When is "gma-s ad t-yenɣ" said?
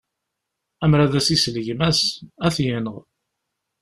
1.65-2.95